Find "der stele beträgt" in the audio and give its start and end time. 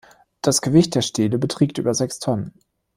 0.95-1.77